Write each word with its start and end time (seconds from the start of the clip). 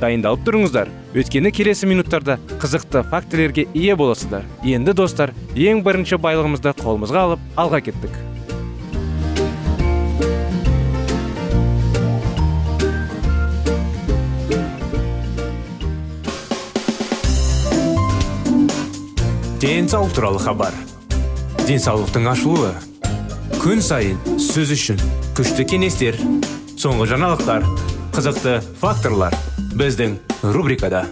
Дайындалып 0.00 0.42
тұрыңыздар. 0.46 0.88
Өйткені 1.14 1.52
келесі 1.52 1.88
минуттарда 1.90 2.38
қызықты 2.62 3.04
фактілерге 3.10 3.66
ие 3.74 3.96
боласыздар. 3.96 4.48
Енді 4.64 4.96
достар 4.96 5.34
ең 5.54 5.84
бірінші 5.86 6.18
байлығымызды 6.24 6.74
қолымызға 6.80 7.24
алып 7.28 7.46
алға 7.60 7.84
кеттік. 7.90 8.18
Денсаулық 19.60 20.14
туралы 20.16 20.40
хабар. 20.40 20.72
Денсаулықтың 21.68 22.30
ашылуы. 22.32 22.72
Күн 23.60 23.84
сайын 23.84 24.16
сөз 24.40 24.72
үшін 24.72 25.02
күшті 25.36 25.68
кеңестер 25.68 26.16
соңғы 26.80 27.10
жаңалықтар. 27.12 27.89
Қызықты 28.20 28.58
факторлар 28.76 29.32
біздің 29.80 30.18
рубрикада. 30.52 31.06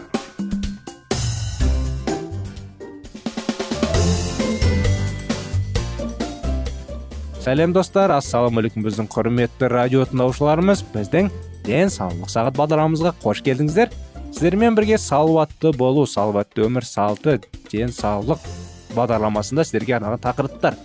Сәлем 7.41 7.73
достар. 7.73 8.13
Ассалаумағалейкум 8.19 8.85
біздің 8.85 9.09
құрметті 9.15 9.71
радио 9.73 10.05
тыңдаушыларымыз. 10.11 10.85
Біздің 10.93 11.33
денсаулық 11.65 12.29
сағат 12.29 12.61
бағдарламамызға 12.61 13.15
қош 13.25 13.41
келдіңіздер. 13.47 13.89
Сіздермен 14.29 14.77
бірге 14.77 15.01
салауатты 15.01 15.73
болу 15.73 16.05
салауатты 16.05 16.69
өмір 16.69 16.85
салты 16.85 17.39
денсаулық 17.73 18.45
бағдарламасында 18.93 19.65
сіздерге 19.65 19.97
арналған 19.97 20.27
тақырыптар. 20.29 20.77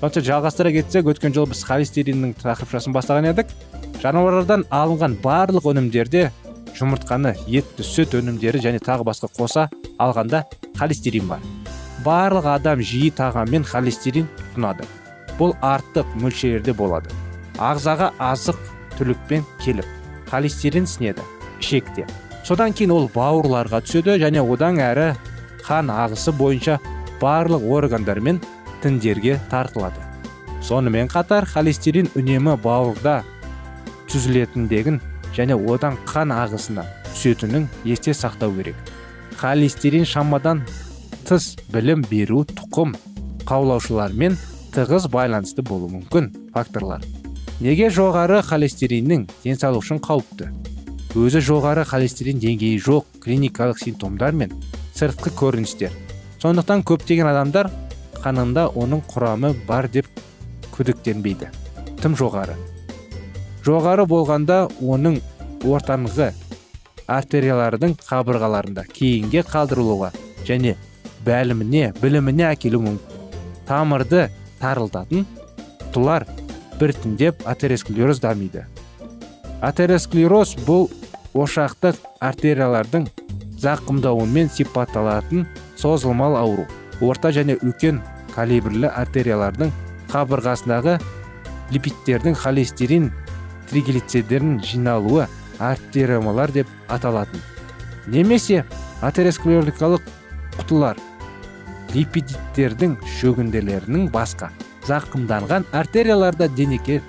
Сонша 0.00 0.26
жалғастыра 0.26 0.74
кетсек 0.74 1.06
өткен 1.14 1.38
жолы 1.38 1.54
біз 1.54 1.62
холестериннің 1.70 2.34
тақырыпшасын 2.42 2.98
бастаған 2.98 3.30
едік. 3.30 3.54
Жануарлардан 4.02 4.64
алынған 4.70 5.16
барлық 5.22 5.66
өнімдерде 5.72 6.28
жұмыртқаны 6.78 7.34
етті 7.50 7.86
сүт 7.86 8.14
өнімдері 8.20 8.60
және 8.62 8.80
тағы 8.84 9.06
басқа 9.08 9.30
қоса 9.34 9.66
алғанда 9.98 10.44
холестерин 10.78 11.26
бар. 11.30 11.42
Барлық 12.04 12.46
адам 12.52 12.82
жиі 12.84 13.10
тағаммен 13.18 13.66
холестерин 13.66 14.28
тұтынады 14.38 14.86
бұл 15.38 15.56
артық 15.62 16.14
мөлшерде 16.22 16.74
болады. 16.74 17.10
Ағзаға 17.58 18.12
азық 18.22 18.58
түлікпен 18.98 19.46
келіп 19.64 19.86
холестерин 20.30 20.86
сінеді 20.86 21.24
ішекте. 21.58 22.06
Содан 22.46 22.72
кейін 22.72 22.94
ол 22.94 23.10
бауырларға 23.14 23.82
түседі 23.82 24.14
және 24.22 24.44
одан 24.46 24.78
әрі 24.82 25.08
қан 25.66 25.90
ағысы 25.90 26.32
бойынша 26.38 26.78
барлық 27.20 27.66
органдар 27.66 28.20
мен 28.20 28.38
тіндерге 28.82 29.40
тартылады. 29.50 29.98
Сонымен 30.62 31.10
қатар 31.10 31.46
холестерин 31.50 32.08
үнемі 32.14 32.54
бауырда 32.62 33.24
түзілетіндігін 34.10 35.00
және 35.36 35.56
одан 35.70 35.98
қан 36.08 36.32
ағысына 36.34 36.84
түсетінін 37.12 37.68
есте 37.84 38.14
сақтау 38.16 38.54
керек. 38.56 38.76
Холестерин 39.38 40.06
шамадан 40.08 40.64
тыс 41.28 41.56
білім 41.72 42.04
беру 42.10 42.44
тұқым 42.48 42.94
қаулаушылармен 43.48 44.36
тығыз 44.74 45.08
байланысты 45.12 45.62
болуы 45.62 45.92
мүмкін 45.98 46.30
факторлар. 46.54 47.04
Неге 47.60 47.88
жоғары 47.90 48.40
холестериннің 48.46 49.26
денсаулық 49.42 49.84
үшін 49.84 50.00
қауіпті? 50.04 50.50
Өзі 51.18 51.40
жоғары 51.42 51.84
холестерин 51.88 52.38
деңгейі 52.42 52.78
жоқ 52.84 53.18
клиникалық 53.24 53.80
симптомдар 53.82 54.36
мен 54.36 54.52
сыртқы 54.94 55.32
көріністер. 55.38 55.92
Сондықтан 56.38 56.84
көптеген 56.86 57.26
адамдар 57.32 57.70
қанында 58.22 58.68
оның 58.78 59.02
құрамы 59.10 59.54
бар 59.66 59.88
деп 59.90 60.06
күдіктенбейді. 60.76 61.50
Тым 62.02 62.14
жоғары. 62.18 62.54
Жоғары 63.68 64.06
болғанда 64.08 64.62
оның 64.80 65.18
ортаңғы 65.68 66.30
артериялардың 67.12 67.96
қабырғаларында 68.00 68.84
кейінге 68.96 69.42
қалдырылуға 69.48 70.08
және 70.48 70.74
бәліміне 71.26 71.90
біліміне 72.00 72.46
әкелуі 72.48 72.86
мүмкін. 72.86 73.26
Тамырды 73.68 74.28
тарылтатын 74.62 75.26
құтылар 75.82 76.24
біртіндеп 76.80 77.44
атеросклероз 77.48 78.22
дамиды. 78.24 78.64
Атеросклероз 79.60 80.54
бұл 80.64 80.88
ошақтық 81.36 82.00
артериялардың 82.24 83.08
зақымдауымен 83.60 84.48
сипатталатын 84.54 85.44
созылмалы 85.76 86.40
ауру 86.40 86.68
орта 87.04 87.34
және 87.34 87.58
үлкен 87.60 88.00
калибрлі 88.32 88.88
артериялардың 88.88 89.72
қабырғасындағы 90.12 91.00
липидтердің 91.74 92.38
холестерин 92.38 93.10
триглицидтердің 93.70 94.58
жиналуы 94.64 95.26
артериомалар 95.58 96.52
деп 96.54 96.68
аталатын. 96.88 97.40
Немесе 98.08 98.64
атеросклеротикалық 99.04 100.04
құтылар 100.58 100.98
липидтердің 101.94 102.96
шөгінделерінің 103.18 104.08
басқа. 104.12 104.50
Зақымданған 104.88 105.66
артерияларда 105.76 106.48
денекер 106.48 107.02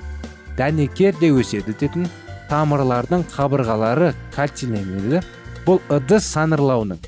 дәнекер 0.57 1.15
де 1.21 1.31
өседі 1.31 1.75
дейтін 1.79 2.09
тамырлардың 2.49 3.23
қабырғалары 3.31 4.11
кальцинемеді 4.35 5.21
бұл 5.67 5.79
ыдыс 5.93 6.27
санырлауының 6.33 6.99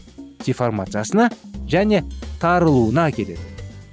деформациясына 0.45 1.27
және 1.71 2.03
тарылуына 2.39 3.09
әкеледі. 3.11 3.43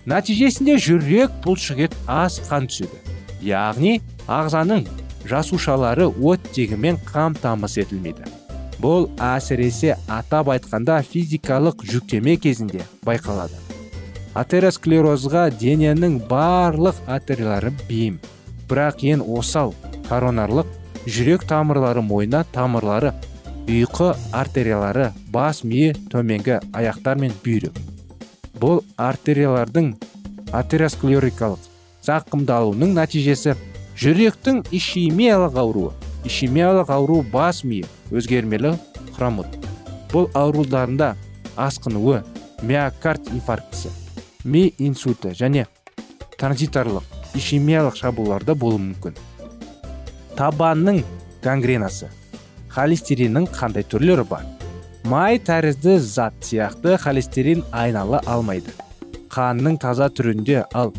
Нәтижесінде 0.08 0.78
жүрек 0.80 1.34
бұлшық 1.44 1.82
ет 1.88 1.96
аз 2.06 2.38
қан 2.46 2.68
түседі. 2.70 3.02
Яғни 3.44 3.98
ағзаның 4.28 4.86
жасушалары 5.26 6.06
оттегімен 6.06 6.98
қамтамасыз 7.08 7.86
етілмейді. 7.86 8.28
Бұл 8.78 9.08
әсіресе 9.18 9.96
атап 10.06 10.52
айтқанда 10.54 11.00
физикалық 11.02 11.82
жүктеме 11.82 12.36
кезінде 12.38 12.84
байқалады. 13.06 13.58
Атеросклерозға 14.38 15.48
дененің 15.58 16.20
барлық 16.30 17.00
артериялары 17.10 17.72
бейім. 17.88 18.20
Бірақ 18.70 19.02
ең 19.02 19.24
осал 19.34 19.74
коронарлық 20.06 20.68
жүрек 21.08 21.46
тамырлары 21.48 22.04
мойна 22.04 22.44
тамырлары 22.52 23.14
ұйқы 23.68 24.12
артериялары 24.32 25.10
бас 25.32 25.64
миы 25.64 25.94
төменгі 26.12 26.60
аяқтар 26.72 27.18
мен 27.20 27.34
бүйрек. 27.44 27.74
Бұл 28.60 28.84
артериялардың 28.96 29.92
атеросклерикалық 30.56 31.66
зақымдалуының 32.06 32.94
нәтижесі 32.96 33.56
жүректің 33.98 34.60
ишемиялық 34.70 35.56
ауруы. 35.58 35.92
Ишемиялық 36.28 36.90
ауру 36.94 37.22
бас 37.32 37.64
миы 37.66 37.86
өзгермелі 38.14 38.76
хромот. 39.16 39.48
Бұл 40.12 40.28
аурударында 40.38 41.16
асқынуы 41.58 42.20
миокард 42.62 43.32
инфарктісі 43.34 43.90
ми 44.44 44.68
инсульті 44.78 45.34
және 45.34 45.66
транзиторлық 46.38 47.34
ишемиялық 47.34 47.98
шабуларда 47.98 48.54
болуы 48.54 48.84
мүмкін. 48.86 49.18
Табанның 50.38 51.02
гангренасы. 51.42 52.06
Холестериннің 52.70 53.50
қандай 53.50 53.82
түрлері 53.82 54.22
бар? 54.30 54.46
Май 55.10 55.42
тәрізді 55.42 55.98
зат 55.98 56.38
сияқты 56.46 56.94
холестерин 57.02 57.64
айнала 57.72 58.22
алмайды. 58.26 58.70
Қанның 59.34 59.80
таза 59.82 60.06
түрінде 60.06 60.62
ал 60.74 60.94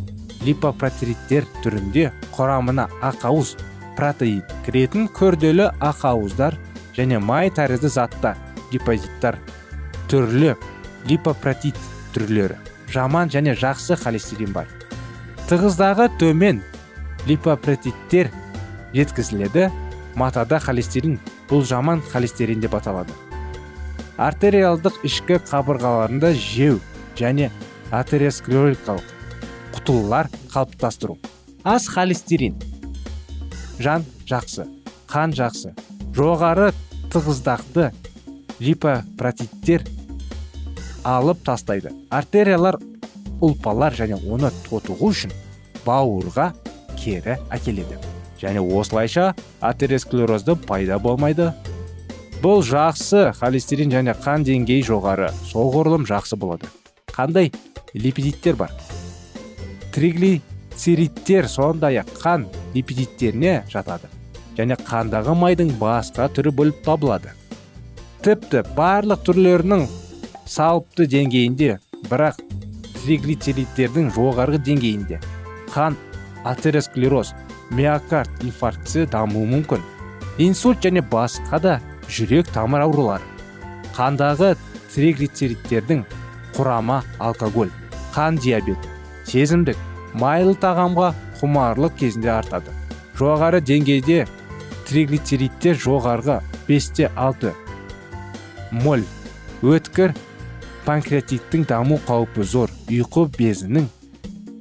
липопротеидтер 0.45 1.47
түрінде 1.63 2.09
құрамына 2.36 2.88
ақауыз 3.03 3.56
протеин 3.97 4.44
кіретін 4.65 5.09
күрделі 5.15 5.69
ақауыздар 5.83 6.56
және 6.95 7.19
май 7.19 7.51
тәрізді 7.51 7.91
заттар 7.91 8.39
депозиттар 8.71 9.39
түрлі 10.12 10.56
липопротеид 11.09 11.77
түрлері 12.15 12.57
жаман 12.94 13.30
және 13.30 13.53
жақсы 13.59 13.97
холестерин 14.00 14.53
бар. 14.53 14.68
Тығыздағы 15.50 16.09
төмен 16.21 16.62
липопротеидтер 17.27 18.31
жеткізіледі 18.94 19.69
матада 20.19 20.59
холестерин 20.63 21.19
бұл 21.50 21.65
жаман 21.68 22.01
холестерин 22.12 22.62
деп 22.63 22.75
аталады. 22.80 23.13
Артериалдық 24.19 25.00
ішкі 25.07 25.39
қабырғаларында 25.47 26.33
жеу 26.36 26.80
және 27.19 27.51
атеросклерикалық 27.91 29.19
құтылылар 29.75 30.30
қалыптастыру. 30.54 31.18
Аз 31.63 31.88
холестерин. 31.88 32.56
Жан 33.80 34.06
жақсы 34.27 34.68
қан 35.10 35.33
жақсы. 35.36 35.74
Жоғары 36.16 36.71
тығыздақты 37.13 37.89
липопротиттер 38.60 39.86
алып 41.07 41.42
тастайды. 41.45 41.94
Артериялар 42.10 42.80
ұлпалар 43.42 43.95
және 43.95 44.19
оны 44.19 44.51
тотығу 44.68 45.13
үшін 45.13 45.33
бауырға 45.86 46.51
кері 47.00 47.39
әкеледі. 47.50 48.00
Және 48.39 48.62
осылайша 48.63 49.33
атеросклерозды 49.60 50.56
пайда 50.68 51.00
болмайды. 51.00 51.51
Бұл 52.44 52.63
жақсы 52.63 53.33
холестерин 53.39 53.92
және 53.92 54.15
қан 54.15 54.45
деңгейі 54.48 54.86
жоғары. 54.92 55.33
Соғұрлым 55.50 56.07
жақсы 56.07 56.39
болады. 56.39 56.69
Қандай 57.12 57.51
липидиттер 57.94 58.56
бар? 58.56 58.72
Триглицеридтер 60.00 61.48
сондай 61.51 61.98
ақ 62.00 62.12
қан 62.22 62.46
липидиттеріне 62.72 63.66
жатады 63.68 64.07
және 64.56 64.78
қандағы 64.88 65.34
майдың 65.36 65.74
басқа 65.81 66.30
түрі 66.31 66.54
бөліп 66.56 66.78
табылады. 66.86 67.34
Тіпті 68.24 68.62
барлық 68.78 69.25
түрлерінің 69.28 69.84
салыпты 70.48 71.07
деңгейінде 71.12 71.74
бірақ 72.06 72.40
триглицеридтердің 73.01 74.07
жоғарғы 74.16 74.62
деңгейінде 74.69 75.19
қан 75.74 75.98
атеросклероз 76.48 77.34
миокард 77.75 78.31
инфарктісі 78.48 79.04
дамуы 79.12 79.50
мүмкін. 79.51 79.84
Инсульт 80.40 80.80
және 80.88 81.04
басқа 81.04 81.60
да 81.60 81.75
жүрек 82.07 82.48
тамыр 82.56 82.86
аурулары 82.88 83.28
қандағы 84.00 84.54
триглицеридтердің 84.96 86.07
құрамы 86.56 87.01
алкоголь 87.19 87.75
қан 88.16 88.40
диабеті 88.40 88.96
сезімдік 89.28 89.88
майлы 90.13 90.56
тағамға 90.59 91.13
құмарлық 91.39 91.97
кезінде 92.00 92.31
артады. 92.33 92.73
Жоғары 93.19 93.61
деңгейде 93.61 94.25
триглицеридтер 94.88 95.77
жоғарғы 95.77 96.39
5-те 96.67 97.09
6 97.15 97.53
моль. 98.71 99.06
Өткір 99.61 100.13
панкреатиттің 100.85 101.65
даму 101.69 102.00
қаупі 102.07 102.45
зор. 102.47 102.71
Ұйқы 102.89 103.27
безінің 103.35 103.89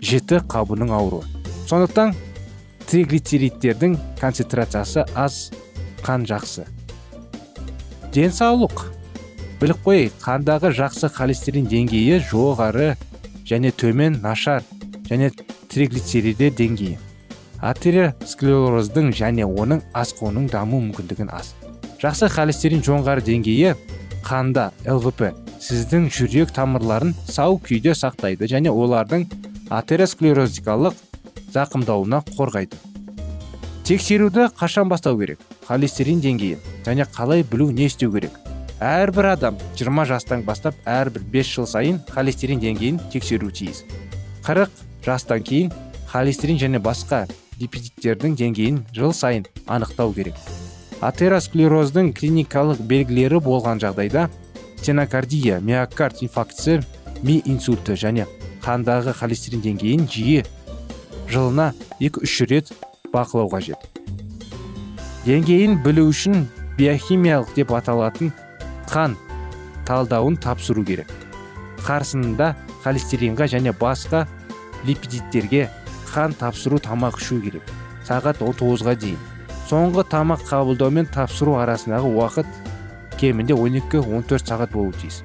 жіті 0.05 0.43
қабының 0.51 0.93
ауруы. 0.95 1.25
Сондықтан 1.69 2.15
триглицеридтердің 2.89 3.97
концентрациясы 4.21 5.05
аз 5.15 5.51
қан 6.05 6.27
жақсы. 6.29 6.67
Денсаулық. 8.15 8.89
Біліп 9.59 9.81
қояйық 9.85 10.19
қандағы 10.23 10.71
жақсы 10.77 11.11
холестерин 11.13 11.67
деңгейі 11.69 12.21
жоғары 12.31 12.93
және 13.49 13.73
төмен 13.75 14.21
нашар. 14.23 14.63
Және 15.11 15.31
триглицериді 15.69 16.51
деңгейі. 16.59 16.99
Атеросклероздың 17.59 19.11
және 19.17 19.47
оның 19.49 19.83
асқынуының 19.97 20.47
даму 20.53 20.81
мүмкіндігін 20.85 21.33
аз. 21.35 21.55
Жақсы 21.99 22.29
холестерин 22.31 22.85
жоғары 22.87 23.25
деңгейі 23.27 23.75
қанда 24.23 24.71
лвп 24.87 25.33
сіздің 25.59 26.07
жүрек 26.15 26.53
тамырларын 26.55 27.15
сау 27.27 27.59
күйде 27.59 27.97
сақтайды 27.99 28.47
және 28.51 28.71
олардың 28.71 29.27
атеросклерозикалық 29.75 30.95
зақымдауына 31.55 32.23
қорғайды. 32.37 32.79
Тексеруді 33.89 34.51
қашан 34.59 34.89
бастау 34.89 35.19
керек? 35.19 35.41
Холестерин 35.67 36.21
деңгейін 36.23 36.61
және 36.87 37.07
қалай 37.11 37.43
білу 37.43 37.71
не 37.73 37.89
істеу 37.89 38.13
керек? 38.13 38.37
Әрбір 38.79 39.33
адам 39.33 39.57
20 39.75 40.07
жастан 40.07 40.45
бастап 40.47 40.77
әрбір 40.87 41.25
5 41.33 41.55
жыл 41.57 41.67
сайын 41.67 42.03
холестерин 42.13 42.61
деңгейін 42.63 43.01
тексеру 43.11 43.51
тиіс. 43.51 43.83
40 44.47 44.88
жастан 45.05 45.43
кейін 45.43 45.73
холестерин 46.13 46.59
және 46.61 46.81
басқа 46.83 47.27
липидиттердің 47.61 48.37
деңгейін 48.39 48.83
жыл 48.95 49.13
сайын 49.13 49.47
анықтау 49.67 50.13
керек. 50.15 50.35
Атеросклероздың 51.01 52.13
клиникалық 52.15 52.81
белгілері 52.91 53.41
болған 53.43 53.83
жағдайда 53.83 54.29
стенокардия 54.79 55.61
миокард 55.61 56.23
инфарктісі 56.23 56.81
ми 57.23 57.41
инсульті 57.45 57.99
және 57.99 58.27
қандағы 58.65 59.15
холестерин 59.15 59.63
деңгейін 59.63 60.07
жиі 60.11 60.45
жылына 61.31 61.73
2-3 62.01 62.47
рет 62.51 62.73
бақылау 63.13 63.51
қажет. 63.53 63.79
Деңгейін 65.27 65.83
білу 65.85 66.09
үшін 66.11 66.47
биохимиялық 66.79 67.55
деп 67.57 67.73
аталатын 67.75 68.33
қан 68.89 69.17
талдауын 69.87 70.39
тапсыру 70.41 70.85
керек. 70.85 71.11
Қарсында 71.85 72.55
холестеринға 72.85 73.49
және 73.51 73.75
басқа 73.77 74.27
липидиттерге 74.87 75.69
қан 76.13 76.35
тапсыру 76.39 76.79
тамақ 76.79 77.19
ішу 77.21 77.41
керек. 77.43 77.63
Сағат 78.07 78.41
19-ға 78.41 78.95
дейін. 78.99 79.19
Соңғы 79.69 80.05
тамақ 80.09 80.45
қабылдау 80.49 80.91
мен 80.95 81.07
тапсыру 81.13 81.59
арасындағы 81.61 82.09
уақыт 82.15 82.47
кемінде 83.21 83.55
12-14 83.55 84.47
сағат 84.49 84.73
болуы 84.73 84.95
тиіс. 85.01 85.23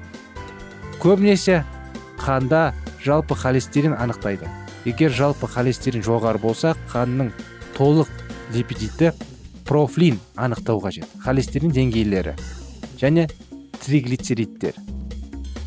Көбінесе 1.00 1.62
қанда 2.20 2.74
жалпы 3.04 3.34
холестерин 3.34 3.94
анықтайды. 3.94 4.48
Егер 4.84 5.12
жалпы 5.12 5.48
холестерин 5.48 6.04
жоғары 6.04 6.40
болса 6.42 6.74
қанның 6.92 7.32
толық 7.78 8.10
липидиті 8.52 9.12
профлин 9.64 10.18
анықтау 10.36 10.82
қажет. 10.84 11.08
Холестерин 11.24 11.72
деңгейлері 11.72 12.34
және 13.00 13.30
триглицеридтер. 13.80 14.76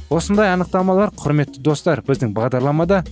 Осындай 0.09 0.53
анықтамалар 0.53 1.11
құрметті 1.17 1.61
достар 1.61 2.01
біздің 2.05 2.33
бағдарламада 2.37 3.03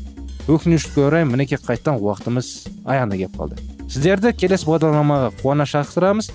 өкінішке 0.46 1.08
орай 1.08 1.26
мінекей 1.26 1.58
қайттан 1.58 1.98
уақытымыз 1.98 2.50
аяғына 2.86 3.18
келіп 3.18 3.38
қалды. 3.40 3.58
Сіздерді 3.90 4.34
келесі 4.38 4.68
бағдарламаға 4.70 5.32
қуана 5.40 5.66
шақырамыз 5.66 6.30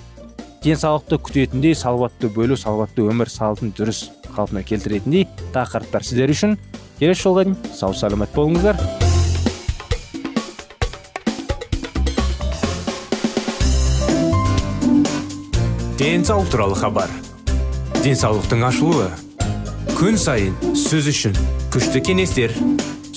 денсаулықты 0.65 1.21
күтетіндей 1.23 1.77
салауатты 1.79 2.31
бөлу 2.35 2.59
салауатты 2.59 3.07
өмір 3.07 3.31
салтын 3.31 3.71
дұрыс 3.79 4.09
қалпына 4.35 4.65
келтіретіндей 4.67 5.29
тақырыптар 5.55 6.03
сіздер 6.07 6.35
үшін. 6.35 6.59
Келесі 6.99 7.23
жолға 7.23 7.47
дейін 7.47 7.57
сау 7.75 7.95
саламат 7.95 8.35
болыңыздар. 8.35 8.77
Денсаулық 16.01 16.51
туралы 16.51 16.77
хабар. 16.81 17.11
Денсаулықтың 18.03 18.63
ашылуы. 18.67 19.11
Күн 19.99 20.17
сайын 20.17 20.57
сөз 20.75 21.11
үшін 21.13 21.37
күшті 21.73 22.01
кеңестер. 22.05 22.57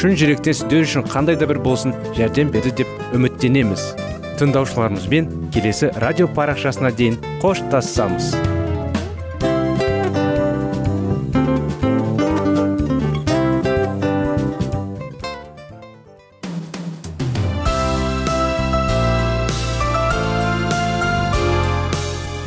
шын 0.00 0.14
жүректен 0.16 0.54
сіздер 0.56 0.86
үшін 0.86 1.02
қандай 1.12 1.36
да 1.36 1.44
бір 1.44 1.58
болсын 1.60 1.92
жәрдем 2.16 2.48
берді 2.54 2.70
деп 2.78 3.16
үміттенеміз. 3.16 3.82
Тыңдаушыларымызбен 4.40 5.26
келесі 5.52 5.90
радио 6.00 6.24
парақшасына 6.38 6.88
дейін 6.96 7.18
қоштассамыз 7.42 8.32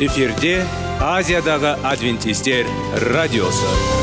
эфирде 0.04 0.58
азиядағы 1.00 1.78
адвентистер 1.94 2.66
радиосы. 3.14 4.03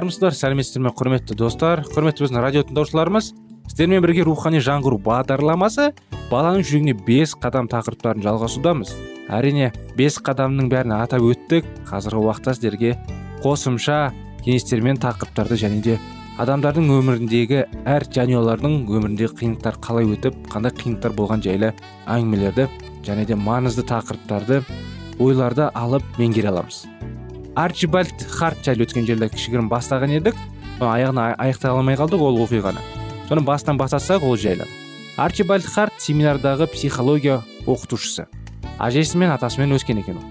Армысыздар 0.00 0.32
сәлеметсіздер 0.32 0.86
ме 0.86 0.90
құрметті 0.96 1.34
достар? 1.36 1.82
Құрметті 1.92 2.24
біздің 2.24 2.40
радио 2.40 2.62
тыңдаушыларымыз 2.64 3.26
сіздермен 3.68 4.00
бірге 4.00 4.22
рухани 4.24 4.60
жаңғыру 4.64 4.96
бағдарламасы 5.04 5.90
баланың 6.30 6.64
жүрегіне 6.64 6.94
бес 7.04 7.34
қадам 7.36 7.68
тақырыптарын 7.68 8.24
жалғасудамыз. 8.24 8.94
Әрине 9.28 9.68
бес 9.98 10.16
қадамның 10.24 10.70
бәрін 10.72 10.94
атап 10.96 11.26
өттік. 11.26 11.68
Қазіргі 11.90 12.22
уақытта 12.22 12.54
сіздерге 12.56 12.94
қосымша 13.44 13.98
кеңестер 14.40 14.80
мен 14.86 14.96
тақырыптарды 15.02 15.60
және 15.60 15.82
де 15.84 15.98
адамдардың 16.40 16.88
өміріндегі 16.96 17.66
әр 17.84 18.08
жанұялардың 18.08 18.78
өміріндегі 18.88 19.36
қиындықтар 19.42 19.82
қалай 19.84 20.08
өтіп 20.14 20.38
қандай 20.54 20.72
қиындықтар 20.80 21.16
болған 21.18 21.44
жайлы 21.44 21.74
әңгімелерді 22.08 22.70
және 23.04 23.28
де 23.28 23.36
маңызды 23.36 23.84
тақырыптарды 23.92 24.62
ойларды 25.20 25.68
алып 25.74 26.08
меңгере 26.16 26.54
аламыз. 26.54 26.86
Арчибальд 27.60 28.22
харт 28.24 28.64
жайлы 28.64 28.86
өткен 28.86 29.04
жерде 29.04 29.28
кішігірім 29.28 29.68
бастаған 29.68 30.14
едік. 30.16 30.36
Аяғына 30.80 31.34
аяқтай 31.36 31.68
алмай 31.74 31.98
қалдық 31.98 32.22
ол 32.24 32.38
оқиғаны. 32.46 32.80
Соны 33.28 33.42
бастан 33.44 33.76
бастасақ 33.76 34.24
ол 34.24 34.36
жайлы. 34.40 34.64
Арчибальд 35.20 35.66
харт 35.68 35.92
семинардағы 36.00 36.70
психология 36.72 37.42
оқытушысы. 37.66 38.24
Әжесі 38.80 39.20
мен 39.20 39.34
атасымен 39.34 39.74
өскен 39.76 40.00
екен 40.00 40.16
ол. 40.16 40.28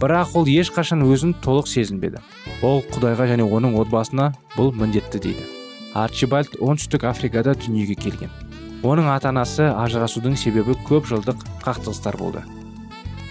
Бірақ 0.00 0.32
ол 0.40 0.48
ешқашан 0.48 1.04
өзін 1.04 1.34
толық 1.44 1.68
сезінбеді. 1.68 2.22
Ол 2.62 2.80
құдайға 2.94 3.28
және 3.34 3.44
оның 3.44 3.76
отбасына 3.82 4.30
бұл 4.56 4.72
міндетті 4.72 5.20
дейді. 5.20 5.44
Арчибальд 5.92 6.56
оңтүстік 6.60 7.04
африкада 7.04 7.52
дүниеге 7.58 7.98
келген. 8.00 8.32
Оның 8.80 9.10
ата 9.12 9.28
анасы 9.28 9.68
ажырасудың 9.68 10.38
себебі 10.40 10.78
көп 10.88 11.12
жылдық 11.12 11.44
қақтығыстар 11.60 12.16
болды. 12.16 12.46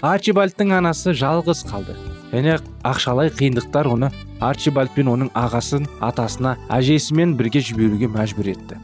Арчибальдтың 0.00 0.72
анасы 0.78 1.12
жалғыз 1.16 1.64
қалды. 1.68 1.94
Және 2.32 2.56
ақшалай 2.86 3.30
қиындықтар 3.34 3.88
оны 3.90 4.10
арчибальд 4.40 4.94
пен 4.94 5.10
оның 5.12 5.30
ағасын 5.36 5.88
атасына 6.00 6.56
әжесімен 6.72 7.34
бірге 7.36 7.60
жіберуге 7.60 8.08
мәжбүр 8.08 8.52
етті. 8.54 8.78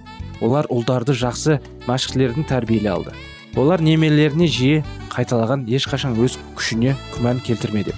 Олар 0.45 0.69
ұлдарды 0.69 1.17
жақсы 1.17 1.61
мәшіқлердің 1.87 2.49
тәрбиелей 2.51 2.93
алды. 2.93 3.15
Олар 3.57 3.81
немерелеріне 3.81 4.51
жиі 4.53 4.83
қайталаған 5.15 5.65
ешқашан 5.71 6.19
өз 6.21 6.37
күшіне 6.59 6.93
күмән 7.15 7.41
келтірмеді. 7.47 7.95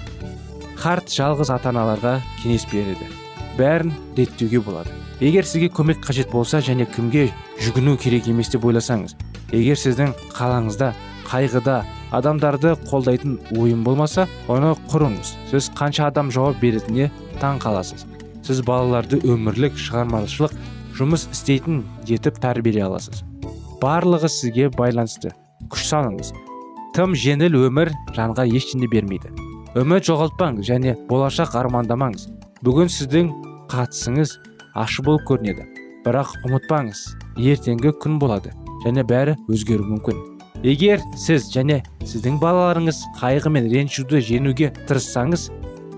Харт 0.79 1.11
жалғыз 1.11 1.51
ата 1.51 1.73
аналарға 1.73 2.21
кеңес 2.39 2.63
береді. 2.71 3.09
Бәрін 3.59 3.91
реттеуге 4.15 4.61
болады. 4.63 4.95
Егер 5.19 5.43
сізге 5.43 5.67
көмек 5.67 5.99
қажет 5.99 6.31
болса 6.31 6.61
және 6.63 6.87
кімге 6.87 7.27
жүгіну 7.59 7.97
керек 7.99 8.29
емес 8.31 8.47
деп 8.53 8.63
ойласаңыз 8.63 9.17
егер 9.51 9.75
сіздің 9.75 10.13
қалаңызда 10.31 10.93
қайғыда 11.27 11.81
адамдарды 12.15 12.73
қолдайтын 12.89 13.37
ойын 13.59 13.83
болмаса 13.83 14.27
оны 14.47 14.73
құрыңыз. 14.91 15.33
Сіз 15.51 15.69
қанша 15.77 16.09
адам 16.09 16.31
жауап 16.33 16.59
беретініне 16.61 17.09
таң 17.41 17.61
қаласыз. 17.63 18.05
Сіз 18.45 18.61
балаларды 18.65 19.19
өмірлік 19.23 19.77
шығармашылық 19.77 20.55
жұмыс 20.97 21.27
істейтін 21.31 21.83
етіп 22.07 22.39
тәрбиелей 22.41 22.83
аласыз. 22.87 23.23
Барлығы 23.81 24.29
сізге 24.31 24.69
байланысты. 24.73 25.31
Күш 25.69 25.85
салыңыз. 25.91 26.33
Тым 26.95 27.13
жеңіл 27.13 27.55
өмір 27.67 27.93
жанға 28.17 28.47
ештеңе 28.49 28.89
бермейді. 28.91 29.31
Үміт 29.77 30.07
жоғалтпаңыз 30.09 30.65
және 30.65 30.95
болашақ 31.07 31.53
армандамаңыз. 31.61 32.25
Бүгін 32.65 32.89
сіздің 32.91 33.29
қатысыңыз 33.71 34.33
ашы 34.73 35.05
болып 35.05 35.27
көрінеді. 35.29 35.67
Бірақ 36.03 36.33
ұмытпаңыз. 36.49 37.05
Ертеңгі 37.37 37.93
күн 38.01 38.17
болады 38.19 38.55
және 38.83 39.05
бәрі 39.07 39.37
өзгеруі 39.47 39.93
мүмкін. 39.93 40.38
Егер 40.63 40.99
сіз 41.15 41.47
және 41.53 41.79
сіздің 42.03 42.39
балаларыңыз 42.41 42.99
қайғы 43.19 43.51
мен 43.53 43.69
ренжуді 43.71 44.19
жеңуге 44.19 44.73
тырыссаңыз 44.89 45.47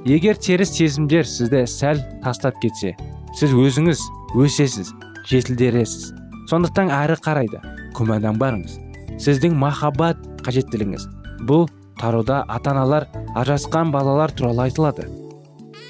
егер 0.06 0.38
теріс 0.38 0.76
сезімдер 0.78 1.26
сізді 1.26 1.64
сәл 1.66 2.02
тастап 2.22 2.60
кетсе 2.62 2.94
сіз 3.38 3.56
өзіңіз 3.58 4.04
өсесіз 4.38 4.92
жетілдересіз. 5.30 6.12
Сондықтан 6.50 6.92
әрі 6.94 7.18
қарайды 7.26 7.62
күмәнданбаңыз 7.98 8.78
сіздің 9.22 9.56
махаббат 9.58 10.20
қажеттілігіңіз. 10.46 11.08
Бұл 11.50 11.68
тарауда 12.00 12.44
ата 12.50 12.74
аналар 12.74 13.08
ажырасқан 13.36 13.92
балалар 13.94 14.34
туралы 14.34 14.68
айтылады. 14.68 15.08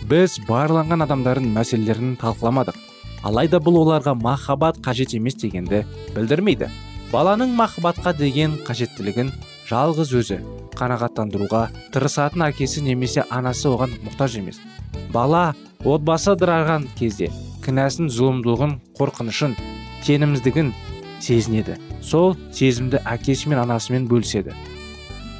Біз 0.07 0.37
барланған 0.47 1.05
адамдардың 1.07 1.51
мәселелерін 1.55 2.15
талқыламадық. 2.21 2.77
Алайда 3.23 3.59
бұл 3.63 3.81
оларға 3.83 4.15
махаббат 4.17 4.79
қажет 4.83 5.15
емес 5.15 5.35
дегенді 5.39 5.83
білдірмейді. 6.15 6.69
Баланың 7.11 7.51
махаббатқа 7.59 8.13
деген 8.15 8.53
қажеттілігін 8.63 9.33
жалғыз 9.67 10.13
өзі 10.15 10.37
қанағаттандыруға 10.79 11.65
тырысатын 11.91 12.45
әкесі 12.45 12.83
немесе 12.85 13.25
анасы 13.27 13.67
оған 13.67 13.97
мұқтаж 14.05 14.37
емес. 14.39 14.61
Бала 15.11 15.51
отбасы 15.83 16.31
ыдыраған 16.37 16.87
кезде 16.95 17.27
кінәсін 17.65 18.07
зұлымдығын 18.15 18.77
қорқынышын 18.95 19.57
сенімсіздігін 20.07 20.71
сезінеді. 21.19 21.75
Сол 22.01 22.37
сезімді 22.55 23.03
әкесі 23.03 23.51
мен 23.51 23.59
анасымен 23.65 24.07
бөліседі. 24.07 24.55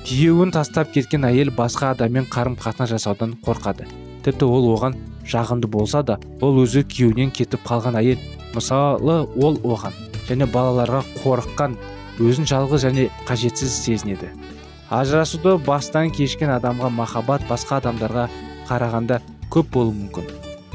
Күйеуін 0.03 0.51
тастап 0.51 0.91
кеткен 0.91 1.23
әйел 1.23 1.55
басқа 1.55 1.95
адаммен 1.95 2.27
қарым 2.27 2.59
қатынас 2.59 2.91
жасаудан 2.97 3.37
қорқады. 3.47 3.87
Тіпті 4.27 4.45
ол 4.45 4.73
оған 4.75 4.99
жағымды 5.23 5.71
болса 5.71 6.03
да 6.03 6.19
ол 6.41 6.59
өзі 6.65 6.83
күйеуінен 6.83 7.31
кетіп 7.31 7.63
қалған 7.63 8.01
әйел. 8.03 8.19
Мысалы 8.53 9.21
ол 9.39 9.61
оған 9.63 9.95
және 10.31 10.47
балаларға 10.51 11.03
қорыққан 11.21 11.75
өзін 12.23 12.47
жалғыз 12.47 12.87
және 12.87 13.09
қажетсіз 13.27 13.75
сезінеді. 13.83 14.31
Ажырасуды 14.91 15.57
бастан 15.65 16.11
кешкен 16.11 16.51
адамға 16.55 16.89
махаббат 16.91 17.45
басқа 17.49 17.79
адамдарға 17.79 18.27
қарағанда 18.67 19.21
көп 19.51 19.69
болуы 19.71 19.95
мүмкін. 19.95 20.27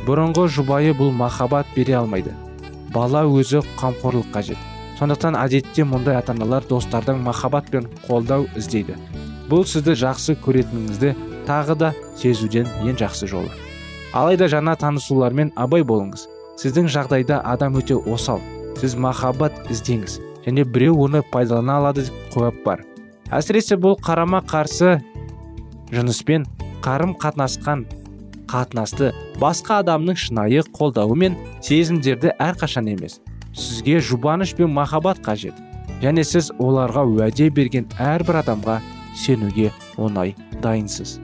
Бұрынғы 0.07 0.47
жұбайы 0.55 0.95
бұл 0.97 1.13
махаббат 1.13 1.69
бере 1.75 1.99
алмайды. 1.99 2.33
Бала 2.95 3.25
өзі 3.29 3.61
қамқорлық 3.81 4.31
қажет. 4.33 4.57
Сондықтан 4.97 5.37
әдетте 5.37 5.85
мұндай 5.85 6.17
ата 6.17 6.33
аналар 6.33 6.65
достардан 6.65 7.21
махаббат 7.21 7.69
пен 7.71 7.91
қолдау 8.07 8.47
іздейді. 8.57 8.97
Бұл 9.51 9.67
сізді 9.69 9.93
жақсы 10.01 10.39
көретініңізді 10.47 11.13
тағы 11.47 11.77
да 11.77 11.93
сезуден 12.17 12.71
ең 12.87 12.97
жақсы 12.97 13.29
жолы. 13.29 13.53
Алайда 14.17 14.49
жаңа 14.49 14.79
танысулармен 14.81 15.53
абай 15.57 15.85
болыңыз. 15.85 16.25
Сіздің 16.57 16.89
жағдайда 16.89 17.43
адам 17.45 17.77
өте 17.77 17.99
осал. 18.01 18.41
Сіз 18.77 18.97
махаббат 19.01 19.57
іздеңіз 19.73 20.19
және 20.47 20.65
біреу 20.65 20.99
оны 21.07 21.23
пайдалана 21.33 21.79
алады 21.81 22.07
деп 22.07 22.35
қойып 22.35 22.63
бар. 22.65 22.85
Әсіресе 23.35 23.79
бұл 23.81 23.97
қарама 23.99 24.43
қарсы 24.47 25.01
жыныспен 25.91 26.47
қарым 26.85 27.17
қатынасқан 27.19 27.87
қатынасты 28.51 29.13
басқа 29.41 29.81
адамның 29.83 30.19
шынайы 30.23 30.63
қолдауы 30.77 31.17
мен 31.19 31.39
сезімдерді 31.65 32.37
әрқашан 32.39 32.93
емес 32.93 33.21
сізге 33.57 33.99
жұбаныш 33.99 34.55
пен 34.57 34.71
махаббат 34.77 35.19
қажет 35.25 35.57
және 36.03 36.25
сіз 36.25 36.53
оларға 36.61 37.07
уәде 37.09 37.49
берген 37.51 37.89
әрбір 37.99 38.43
адамға 38.43 38.81
сенуге 39.17 39.73
оңай 39.97 40.35
дайынсыз. 40.63 41.19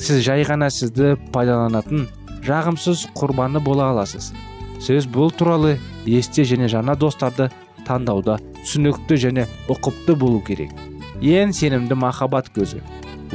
Сіз 0.00 0.24
жай 0.26 0.44
ғана 0.48 0.70
сізді 0.72 1.14
пайдаланатын 1.34 2.08
жағымсыз 2.44 3.06
құрбаны 3.14 3.62
бола 3.62 3.90
аласыз. 3.94 4.32
Сіз 4.80 5.06
бұл 5.10 5.32
туралы 5.32 5.76
есте 6.08 6.44
және 6.48 6.68
жаңа 6.72 6.96
достарды 6.96 7.50
таңдауда 7.86 8.38
түсінікті 8.62 9.18
және 9.24 9.46
ұқыпты 9.72 10.16
болу 10.16 10.40
керек. 10.44 10.72
Ең 11.20 11.52
сенімді 11.56 11.98
махаббат 12.00 12.48
көзі. 12.54 12.80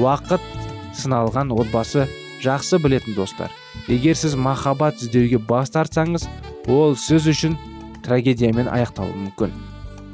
Уақыт 0.02 0.42
сыналған 0.98 1.54
отбасы 1.54 2.08
жақсы 2.44 2.80
білетін 2.82 3.16
достар. 3.18 3.52
Егер 3.88 4.18
сіз 4.18 4.36
махаббат 4.36 5.02
іздеуге 5.04 5.38
бас 5.38 5.70
тартсаңыз 5.74 6.28
ол 6.72 6.96
сіз 6.98 7.30
үшін 7.30 7.58
трагедиямен 8.06 8.70
аяқталуы 8.72 9.14
мүмкін. 9.28 9.54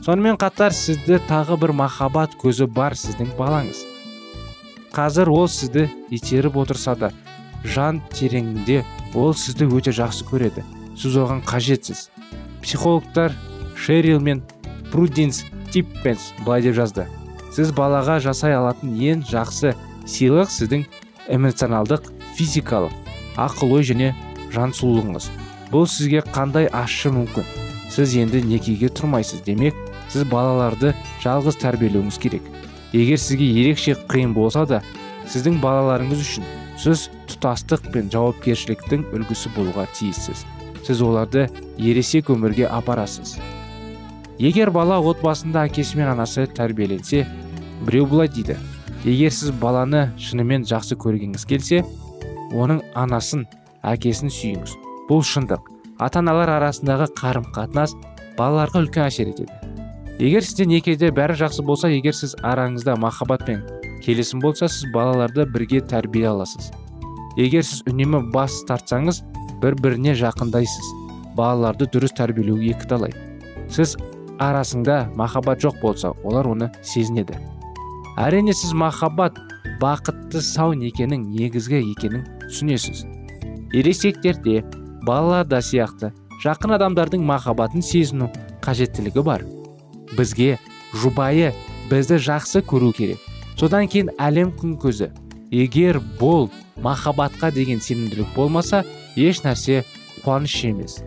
Сонымен 0.06 0.40
қатар 0.42 0.74
сізді 0.76 1.22
тағы 1.30 1.60
бір 1.62 1.76
махаббат 1.78 2.36
көзі 2.42 2.68
бар 2.68 2.98
сіздің 2.98 3.36
балаңыз. 3.38 3.86
Қазір 4.92 5.30
ол 5.32 5.48
сізді 5.48 5.88
итеріп 6.10 6.58
отырса 6.60 6.96
да 7.00 7.12
жан 7.64 8.02
тереңінде 8.12 8.82
ол 9.16 9.36
сізді 9.38 9.70
өте 9.70 9.94
жақсы 9.96 10.26
көреді. 10.28 10.66
Сіз 10.98 11.18
оған 11.18 11.44
қажетсіз. 11.46 12.10
Психологтар 12.62 13.34
шерил 13.76 14.20
мен 14.20 14.44
прудинс 14.92 15.46
типпенс 15.72 16.34
былай 16.46 16.62
деп 16.62 16.76
жазды. 16.76 17.08
Сіз 17.56 17.72
балаға 17.76 18.20
жасай 18.24 18.56
алатын 18.56 18.94
ең 18.96 19.24
жақсы 19.28 19.74
сыйлық 20.08 20.52
сіздің 20.52 20.86
эмоционалдық 21.32 22.12
физикалық 22.38 22.94
ақыл 23.40 23.76
ой 23.78 23.88
және 23.88 24.14
жан 24.54 24.76
сұлулығыңыз 24.76 25.30
бұл 25.72 25.88
сізге 25.88 26.24
қандай 26.36 26.68
ашшы 26.68 27.12
мүмкін? 27.16 27.48
Сіз 27.92 28.16
енді 28.20 28.42
некеге 28.44 28.90
тұрмайсыз? 28.92 29.44
Демек 29.46 29.76
сіз 30.12 30.26
балаларды 30.32 30.94
жалғыз 31.24 31.60
тәрбиелеуіңіз 31.64 32.18
керек. 32.20 32.44
Егер 32.92 33.20
сізге 33.20 33.48
ерекше 33.62 33.96
қиын 34.12 34.34
болса 34.36 34.66
да 34.68 34.82
сіздің 35.32 35.62
балаларыңыз 35.64 36.24
үшін 36.24 36.48
сіз 36.80 37.10
тұтастық 37.32 37.92
пен 37.94 38.12
жауапкершіліктің 38.12 39.08
үлгісі 39.16 39.52
болуға 39.56 39.88
тиіссіз. 39.96 40.44
Сіз 40.88 41.02
оларды 41.06 41.48
ересек 41.78 42.30
өмірге 42.34 42.68
апарасыз. 42.68 43.38
Егер 44.42 44.72
бала 44.74 44.98
отбасында 45.00 45.68
әкесі 45.70 46.00
мен 46.00 46.12
анасы 46.14 46.48
тәрбиеленсе 46.48 47.26
біреу 47.86 48.08
былай 48.10 48.30
дейді. 48.32 48.58
Егер 49.06 49.34
сіз 49.34 49.52
баланы 49.62 50.08
шынымен 50.22 50.66
жақсы 50.70 50.98
көргіңіз 51.02 51.46
келсе 51.50 51.84
оның 52.54 52.82
анасын 52.98 53.46
әкесін 53.86 54.34
сүйіңіз. 54.34 54.78
Бұл 55.10 55.22
шындық. 55.26 55.68
Ата 56.02 56.22
аналар 56.22 56.50
арасындағы 56.58 57.12
қарым 57.18 57.46
қатынас 57.54 57.94
балаларға 58.38 58.82
үлкен 58.82 59.06
әсер 59.06 59.30
етеді. 59.30 59.54
Егер 60.22 60.46
сізде 60.46 60.66
некеде 60.70 61.12
бәрі 61.14 61.38
жақсы 61.40 61.66
болса 61.66 61.90
егер 61.90 62.14
сіз 62.18 62.36
араңызда 62.46 62.98
махаббат 63.02 63.46
пен 63.46 63.64
келісім 64.06 64.42
болса 64.42 64.68
сіз 64.70 64.90
балаларды 64.94 65.46
бірге 65.50 65.82
тәрбие 65.82 66.28
аласыз. 66.30 66.72
Егер 67.38 67.66
сіз 67.66 67.84
үнемі 67.90 68.24
бас 68.34 68.60
тартсаңыз 68.70 69.22
бір 69.62 69.78
біріне 69.82 70.16
жақындайсыз 70.18 70.88
балаларды 71.38 71.88
дұрыс 71.92 72.16
тәрбиелеу 72.18 72.60
екі 72.74 72.90
талай 72.90 73.14
сіз 73.72 73.96
арасында 74.42 75.12
махаббат 75.16 75.62
жоқ 75.64 75.80
болса 75.82 76.12
олар 76.24 76.50
оны 76.50 76.72
сезінеді. 76.84 77.38
Әрине 78.18 78.54
сіз 78.58 78.74
махаббат 78.74 79.38
бақытты 79.82 80.42
сау 80.42 80.74
некенің 80.78 81.28
негізгі 81.32 81.82
екенін 81.94 82.26
түсінесіз. 82.48 83.06
Ересектер 83.74 84.42
де 84.44 84.64
балалар 85.06 85.46
да 85.48 85.62
сияқты 85.62 86.12
жақын 86.44 86.76
адамдардың 86.78 87.24
махаббатын 87.26 87.86
сезіну 87.86 88.32
қажеттілігі 88.66 89.24
бар. 89.24 89.46
Бізге 90.18 90.58
жұбайы 90.94 91.54
бізді 91.90 92.18
жақсы 92.18 92.66
көру 92.66 92.92
керек. 92.98 93.22
Содан 93.56 93.88
кейін 93.88 94.12
әлем 94.20 94.52
күн 94.58 94.76
көзі 94.82 95.12
егер 95.52 96.02
бұл 96.20 96.50
махаббатқа 96.82 97.52
деген 97.54 97.82
сенімділік 97.82 98.34
болмаса 98.36 98.84
еш 99.16 99.42
нәрсе 99.46 99.82
қуаныш 100.24 100.58
емес. 100.70 101.00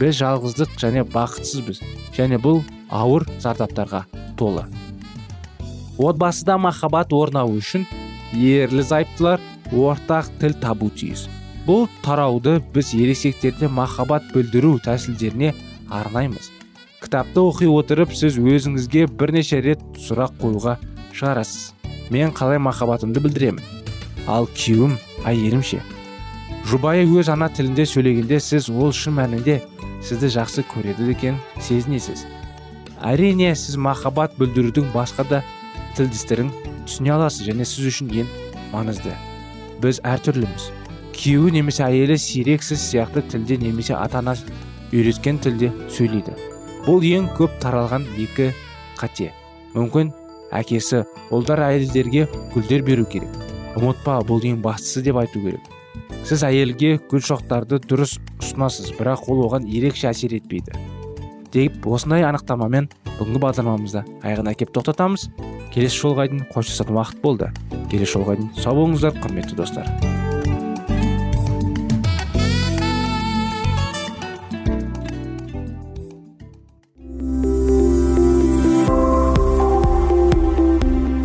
Біз 0.00 0.20
жалғыздық 0.20 0.76
және 0.80 1.04
бақытсызбыз. 1.12 1.80
Және 2.16 2.38
бұл 2.40 2.62
ауыр 2.88 3.26
зардаптарға 3.42 4.04
толы. 4.38 4.64
Отбасыда 5.98 6.56
махаббат 6.58 7.12
орнауы 7.12 7.58
үшін 7.60 7.84
ерлі 8.32 8.82
зайыптылар 8.86 9.42
ортақ 9.72 10.30
тіл 10.40 10.56
табу 10.62 10.88
тиіс. 10.90 11.26
Бұл 11.66 11.88
тарауды 12.04 12.58
біз 12.74 12.94
ересектерде 12.96 13.68
махаббат 13.68 14.24
білдіру 14.32 14.78
тәсілдеріне 14.86 15.52
арнаймыз. 15.90 16.48
Кітапты 17.04 17.44
оқи 17.44 17.68
отырып 17.68 18.16
сіз 18.16 18.38
өзіңізге 18.40 19.06
бірнеше 19.12 19.60
рет 19.64 19.84
сұрақ 20.00 20.40
қоюға 20.40 20.78
шығарасыз. 21.12 21.72
Мен 22.10 22.32
қалай 22.32 22.58
махаббатымды 22.58 23.20
білдіремін? 23.20 23.64
Ал 24.26 24.48
күйеуім 24.56 24.96
әйелім 25.28 25.64
жұбайы 26.70 27.06
өз 27.18 27.30
ана 27.32 27.48
тілінде 27.50 27.86
сөйлегенде 27.88 28.40
сіз 28.40 28.68
ол 28.70 28.92
шын 28.94 29.16
мәнінде 29.18 29.60
сізді 30.06 30.30
жақсы 30.36 30.64
көреді 30.70 31.08
екен 31.12 31.38
сезінесіз. 31.60 32.26
Әрине 33.00 33.54
сіз 33.56 33.78
махаббат 33.80 34.36
білдірудің 34.38 34.92
басқа 34.94 35.24
да 35.30 35.40
тілдестерін 35.96 36.52
түсіне 36.86 37.14
аласыз 37.16 37.48
және 37.48 37.64
сіз 37.64 37.88
үшін 37.90 38.12
ең 38.22 38.30
маңызды. 38.74 39.14
Біз 39.80 40.02
әртүрліміз. 40.04 40.70
Күйеуі 41.16 41.56
немесе 41.56 41.84
әйелі 41.86 42.18
сирек 42.20 42.62
сіз 42.64 42.82
сияқты 42.84 43.24
тілде 43.32 43.58
немесе 43.60 43.96
ата 43.96 44.20
ана 44.20 44.36
үйреткен 44.92 45.40
тілде 45.42 45.72
сөйлейді. 45.92 46.36
Бұл 46.86 47.04
ең 47.04 47.28
көп 47.38 47.58
таралған 47.64 48.06
екі 48.20 48.50
қате. 49.00 49.32
Мүмкін 49.74 50.12
әкесі 50.56 51.04
ұлдар 51.32 51.64
әйелдерге 51.70 52.28
гүлдер 52.54 52.84
беру 52.86 53.04
керек. 53.08 53.32
Ұмытпа 53.78 54.20
бұл 54.28 54.44
ең 54.48 54.62
бастысы 54.64 55.04
деп 55.06 55.20
айту 55.20 55.42
керек. 55.44 55.62
Сіз 56.28 56.44
әйелге 56.46 56.96
гүл 57.10 57.22
шоқтарды 57.24 57.80
дұрыс 57.84 58.18
ұсынасыз 58.40 58.92
бірақ 58.98 59.26
ол 59.32 59.44
оған 59.48 59.66
ерекше 59.70 60.10
әсер 60.10 60.34
етпейді. 60.36 60.76
Деп 61.50 61.86
осындай 61.90 62.22
анықтамамен 62.28 62.86
бүгінгі 63.16 63.42
бағдарламамызды 63.42 64.04
аяғына 64.22 64.54
әкеп 64.54 64.70
тоқтатамыз. 64.76 65.26
Келесі 65.74 66.04
жолға 66.04 66.28
дейін 66.30 66.46
қоштасатын 66.54 66.96
уақыт 66.98 67.20
болды. 67.24 67.50
Келесі 67.90 68.16
жолға 68.16 68.38
дейін 68.38 68.54
сау 68.58 68.78
болыңыздар 68.78 69.18
құрметті 69.18 69.58
достар. 69.58 69.90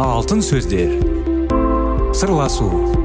Алтын 0.01 0.41
сөздер. 0.41 0.97
Сырласу. 2.15 3.04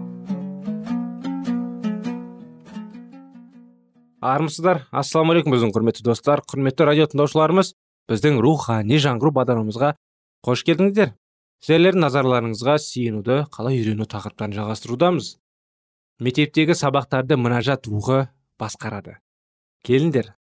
Армысыздар 4.21 4.85
ассалаумағалейкум 4.93 5.55
біздің 5.55 5.73
құрметті 5.73 6.05
достар 6.05 6.43
құрметті 6.45 6.85
радио 6.85 7.07
тыңдаушыларымыз. 7.09 7.73
Біздің 8.09 8.37
рухани 8.43 8.99
жаңғыру 9.01 9.33
бағдарламамызға 9.33 9.95
қош 10.45 10.63
келдіңіздер. 10.67 11.13
Сіздердің 11.65 12.05
назарларыңызға 12.05 12.77
сиынуды 12.81 13.43
қалай 13.53 13.81
үйрену 13.81 14.05
тақырыптарын 14.09 14.55
жалғастырудамыз. 14.57 15.35
Мектептегі 16.21 16.77
сабақтарды 16.77 17.37
мінажат 17.37 17.89
рухы 17.89 18.27
басқарады. 18.61 19.17
Келіңдер 19.85 20.33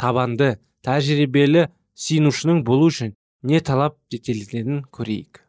табанды 0.00 0.56
тәжірибелі 0.84 1.68
сиынушының 1.96 2.62
болу 2.64 2.88
үшін 2.92 3.16
не 3.42 3.60
талап 3.60 3.96
етілетінін 4.12 4.84
көрейік. 4.92 5.42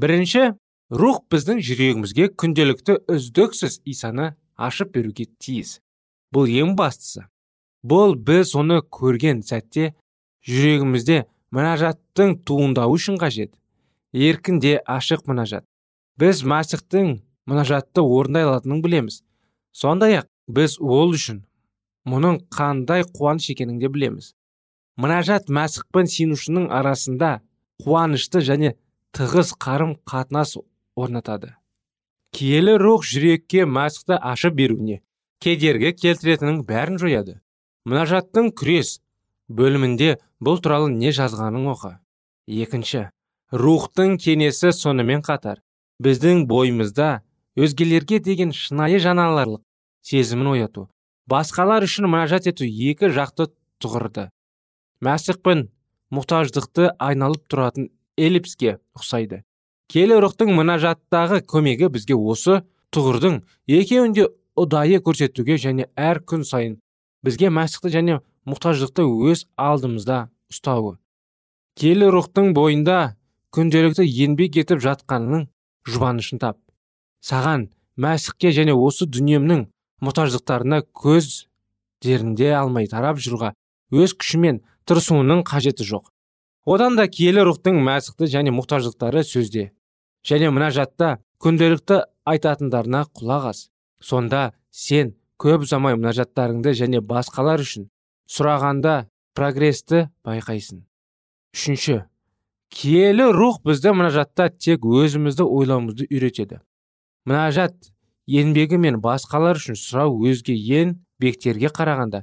Бірінші 0.00 0.54
рух 0.90 1.22
біздің 1.32 1.60
жүрегімізге 1.64 2.32
күнделікті 2.40 3.00
үздіксіз 3.12 3.80
исаны 3.88 4.34
ашып 4.56 4.92
беруге 4.96 5.28
тиіс. 5.38 5.78
Бұл 6.34 6.50
ең 6.50 6.76
бастысы. 6.78 7.26
Бұл 7.82 8.14
біз 8.14 8.54
оны 8.58 8.80
көрген 8.82 9.42
сәтте 9.46 9.94
жүрегімізде 10.46 11.24
мінажаттың 11.54 12.38
туындауы 12.46 12.98
үшін 12.98 13.18
қажет. 13.20 13.54
Еркінде 14.12 14.80
ашық 14.86 15.26
мінажат 15.30 15.64
біз 16.20 16.42
мәсіхтің 16.44 17.14
мінажатты 17.48 18.02
орындай 18.02 18.44
алатынын 18.44 18.82
білеміз. 18.84 19.22
Сондай 19.72 20.18
ақ 20.20 20.28
біз 20.50 20.76
ол 20.80 21.14
үшін 21.16 21.44
мұның 22.10 22.42
қандай 22.52 23.06
қуаныш 23.06 23.50
екенін 23.54 23.78
де 23.80 23.88
білеміз. 23.88 24.34
Мінажат 25.00 25.48
мәсіх 25.48 25.86
пен 25.94 26.10
сенушінің 26.10 26.68
арасында 26.74 27.38
қуанышты 27.84 28.42
және 28.44 28.74
тығыз 29.16 29.54
қарым 29.56 29.94
қатынас 30.04 30.58
орнатады. 30.96 31.54
Киелі 32.36 32.76
рух 32.78 33.06
жүрекке 33.08 33.64
мәсіхті 33.64 34.18
ашып 34.20 34.58
беруіне 34.60 35.00
кедергі 35.40 35.92
келтіретінін 35.96 36.62
бәрін 36.68 37.00
жояды. 37.00 37.38
Мінажаттың 37.88 38.52
күрес 38.52 38.98
бөлімінде 39.48 40.18
бұл 40.40 40.60
туралы 40.60 40.92
не 40.92 41.14
жазғанын 41.16 41.66
оқы. 41.72 41.96
Екінші 42.46 43.08
рухтың 43.50 44.18
кенесі 44.20 44.72
сонымен 44.76 45.24
қатар 45.26 45.62
біздің 46.02 46.46
бойымызда 46.50 47.10
өзгелерге 47.56 48.20
деген 48.20 48.52
шынайы 48.54 49.00
жаналарлық 49.02 49.62
сезімін 50.06 50.52
ояту 50.54 50.88
басқалар 51.30 51.84
үшін 51.86 52.08
мінажат 52.10 52.48
ету 52.50 52.66
екі 52.66 53.10
жақты 53.14 53.48
тұғырды. 53.82 54.28
Мәсіх 55.04 55.40
пен 55.44 55.68
мұқтаждықты 56.14 56.90
айналып 56.98 57.46
тұратын 57.50 57.88
эллипске 58.18 58.78
ұқсайды. 58.98 59.42
Келі 59.90 60.20
рухтың 60.22 60.52
мінажаттағы 60.58 61.40
көмегі 61.50 61.90
бізге 61.94 62.18
осы 62.18 62.60
тұғырдың 62.94 63.40
екеуін 63.70 64.14
де 64.14 64.26
ұдайы 64.58 65.00
көрсетуге 65.04 65.58
және 65.60 65.88
әр 65.96 66.22
күн 66.24 66.44
сайын 66.46 66.78
бізге 67.26 67.50
мәсіхті 67.54 67.92
және 67.94 68.18
мұқтаждықты 68.48 69.04
өз 69.30 69.44
алдымызда 69.60 70.28
ұстауы. 70.50 70.96
Келі 71.78 72.10
рухтың 72.14 72.52
бойында 72.56 73.16
күнделікті 73.54 74.06
еңбек 74.06 74.58
етіп 74.62 74.82
жатқанының 74.84 75.46
жұбанышын 75.88 76.40
тап. 76.42 76.58
Саған 77.20 77.68
мәсіхке 78.00 78.52
және 78.56 78.74
осы 78.74 79.06
дүниемнің 79.06 79.66
мұқтаждықтарына 80.04 80.82
көз 80.96 81.46
дерінде 82.02 82.54
алмай 82.56 82.88
тарап 82.88 83.20
жүруға 83.20 83.52
өз 83.92 84.14
күшімен 84.16 84.62
тырысуының 84.88 85.44
қажеті 85.48 85.84
жоқ. 85.86 86.08
Одан 86.64 86.96
да 86.96 87.06
киелі 87.08 87.44
рухтың 87.48 87.80
мәсіхті 87.84 88.28
және 88.30 88.54
мұқтаждықтары 88.54 89.24
сөзде. 89.26 89.70
Және 90.24 90.50
мінажатта 90.52 91.18
күнделікті 91.40 92.02
айтатындарына 92.28 93.06
құлақ 93.16 93.46
ас. 93.50 93.68
Сонда 94.00 94.52
сен 94.70 95.14
көп 95.40 95.64
ұзамай 95.66 95.96
мінажаттарыңды 95.96 96.74
және 96.76 97.00
басқалар 97.04 97.62
үшін 97.64 97.88
сұрағанда 98.30 99.10
прогресті 99.36 100.08
байқайсың. 100.26 100.82
Үшінші. 101.54 102.02
Киелі 102.70 103.30
рух 103.34 103.60
бізді 103.66 103.94
мінажатта 103.96 104.48
тек 104.50 104.84
өзімізді 104.86 105.42
ойлауымызды 105.42 106.06
үйретеді. 106.06 106.60
Мінажат 107.26 107.90
еңбегі 108.30 108.78
мен 108.78 109.00
басқалар 109.02 109.58
үшін 109.58 109.78
сұрау 109.78 110.20
өзге 110.30 110.54
ең 110.54 110.94
бектерге 111.18 111.72
қарағанда 111.74 112.22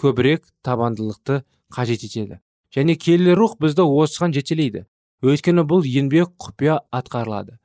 көбірек 0.00 0.48
табандылықты 0.64 1.42
қажет 1.72 2.06
етеді. 2.08 2.40
Және 2.72 2.96
келі 2.96 3.36
рух 3.36 3.58
бізді 3.60 3.84
осыған 3.84 4.32
жетелейді. 4.32 4.86
Өйткені 5.22 5.66
бұл 5.68 5.84
еңбек 5.86 6.32
құпия 6.40 6.80
атқарылады. 6.90 7.58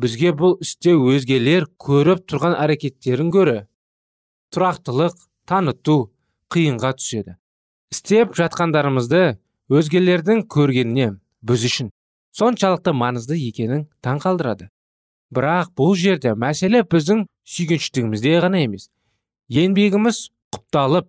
Бізге 0.00 0.32
бұл 0.34 0.56
істе 0.62 0.94
өзгелер 0.94 1.68
көріп 1.80 2.24
тұрған 2.30 2.56
әрекеттерін 2.58 3.30
көрі. 3.34 3.56
Тұрақтылық 4.54 5.16
таныту 5.48 5.96
қиынға 6.52 6.94
түседі. 6.98 7.36
Істеп 7.94 8.34
жатқандарымызды 8.38 9.38
өзгелердің 9.70 10.44
көргеніне 10.50 11.14
біз 11.46 11.66
үшін 11.68 11.90
соншалықты 12.34 12.94
маңызды 12.94 13.38
екенін 13.38 13.86
таң 14.02 14.20
қалдырады. 14.24 14.68
Бірақ 15.34 15.72
бұл 15.78 15.94
жерде 15.98 16.34
мәселе 16.34 16.82
біздің 16.82 17.24
сүйгеншілігімізде 17.54 18.38
ғана 18.42 18.62
емес. 18.66 18.88
Еңбегіміз 19.50 20.28
құпталып 20.54 21.08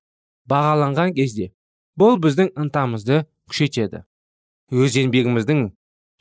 бағаланған 0.49 1.15
кезде 1.17 1.51
бұл 1.97 2.19
біздің 2.21 2.51
ынтамызды 2.59 3.23
күшейтеді. 3.49 4.03
Өз 4.73 4.97
еңбегіміздің 5.01 5.69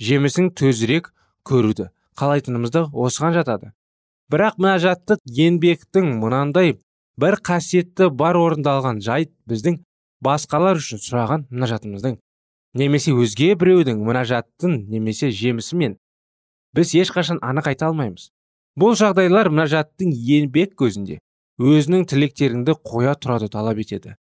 жемісін 0.01 0.51
төзірек 0.57 1.13
көруді 1.45 1.91
қалайтынымызды 2.19 2.87
осыған 2.93 3.35
жатады. 3.39 3.73
Бірақ 4.31 4.59
мінәжаттық 4.63 5.21
еңбектің 5.29 6.15
мынандай 6.21 6.79
бір 7.21 7.39
қасиетті 7.45 8.09
бар 8.11 8.39
орындалған 8.41 9.03
жайт 9.05 9.35
біздің 9.51 9.81
басқалар 10.25 10.81
үшін 10.81 11.03
сұраған 11.05 11.45
мінәжатымыздың 11.51 12.17
немесе 12.75 13.13
өзге 13.13 13.53
біреудің 13.61 14.01
мінәжаттың 14.07 14.79
немесе 14.91 15.31
жемісімен 15.31 15.99
біз 16.75 16.95
ешқашан 16.99 17.39
анық 17.43 17.71
айта 17.71 17.91
алмаймыз. 17.91 18.31
Бұл 18.75 18.97
жағдайлар 18.99 19.53
мінәжаттың 19.53 20.11
еңбек 20.11 20.75
көзінде 20.81 21.21
өзінің 21.63 22.09
тілектеріңді 22.11 22.75
қоя 22.83 23.15
тұрады 23.15 23.47
талап 23.53 23.79
етеді. 23.79 24.17